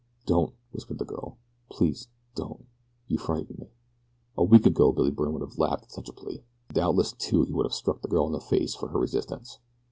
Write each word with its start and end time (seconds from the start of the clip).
"Don't," 0.25 0.55
whispered 0.71 0.97
the 0.97 1.05
girl. 1.05 1.37
"Please 1.69 2.07
don't, 2.33 2.65
you 3.07 3.19
frighten 3.19 3.55
me." 3.59 3.67
A 4.35 4.43
week 4.43 4.65
ago 4.65 4.91
Billy 4.91 5.11
Byrne 5.11 5.31
would 5.33 5.43
have 5.47 5.59
laughed 5.59 5.83
at 5.83 5.91
such 5.91 6.09
a 6.09 6.13
plea. 6.13 6.43
Doubtless, 6.73 7.13
too, 7.13 7.43
he 7.43 7.53
would 7.53 7.67
have 7.67 7.71
struck 7.73 8.01
the 8.01 8.07
girl 8.07 8.25
in 8.25 8.31
the 8.31 8.41
face 8.41 8.73
for 8.73 8.87
her 8.87 8.97
resistance. 8.97 9.59